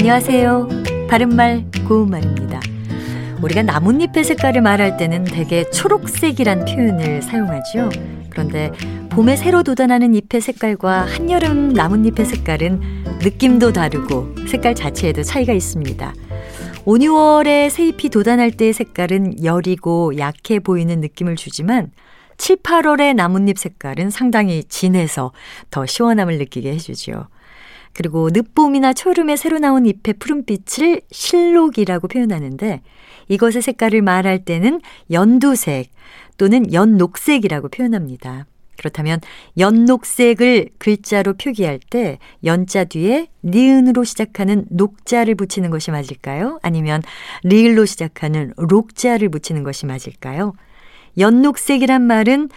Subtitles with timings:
[0.00, 0.68] 안녕하세요.
[1.10, 2.58] 바른말 고운말입니다.
[3.42, 7.90] 우리가 나뭇잎의 색깔을 말할 때는 대개 초록색이란 표현을 사용하죠.
[8.30, 8.72] 그런데
[9.10, 12.80] 봄에 새로 돋아나는 잎의 색깔과 한여름 나뭇잎의 색깔은
[13.22, 16.14] 느낌도 다르고 색깔 자체에도 차이가 있습니다.
[16.86, 21.92] 5, 6월에 새잎이 돋아날 때의 색깔은 여리고 약해 보이는 느낌을 주지만
[22.38, 25.32] 7, 8월의 나뭇잎 색깔은 상당히 진해서
[25.70, 27.26] 더 시원함을 느끼게 해주죠.
[27.92, 32.82] 그리고 늦봄이나 초름에 새로 나온 잎의 푸른빛을 실록이라고 표현하는데
[33.28, 35.90] 이것의 색깔을 말할 때는 연두색
[36.36, 38.46] 또는 연녹색이라고 표현합니다.
[38.80, 39.20] 그렇다면
[39.58, 46.58] 연녹색을 글자로 표기할 때 연자 뒤에 니은으로 시작하는 녹자를 붙이는 것이 맞을까요?
[46.62, 47.02] 아니면
[47.44, 50.54] 리을로 시작하는 록자를 붙이는 것이 맞을까요?
[51.18, 52.48] 연녹색이란 말은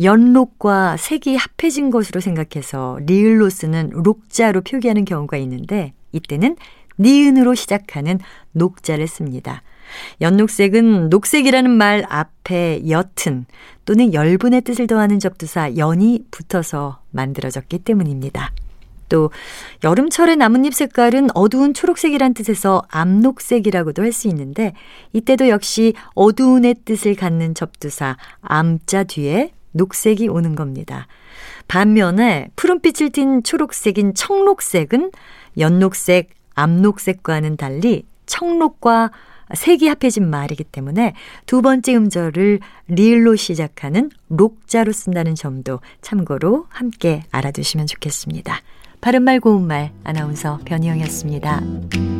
[0.00, 6.56] 연록과 색이 합해진 것으로 생각해서 리을로 쓰는 록자로 표기하는 경우가 있는데 이때는
[6.98, 8.18] 니은으로 시작하는
[8.52, 9.62] 녹자를 씁니다.
[10.20, 13.46] 연녹색은 녹색이라는 말 앞에 옅은
[13.84, 18.52] 또는 열분의 뜻을 더하는 접두사 연이 붙어서 만들어졌기 때문입니다.
[19.08, 19.30] 또
[19.84, 24.72] 여름철의 나뭇잎 색깔은 어두운 초록색이란 뜻에서 암녹색이라고도 할 수 있는데
[25.12, 31.06] 이때도 역시 어두운의 뜻을 갖는 접두사 암자 뒤에 녹색이 오는 겁니다.
[31.68, 35.10] 반면에 푸른빛을 띤 초록색인 청록색은
[35.58, 39.10] 연녹색, 암녹색과는 달리 청록과
[39.54, 41.14] 색이 합해진 말이기 때문에
[41.46, 48.60] 두 번째 음절을 리을로 시작하는 록자로 쓴다는 점도 참고로 함께 알아두시면 좋겠습니다.
[49.00, 52.11] 바른말 고운말 아나운서 변희영이었습니다.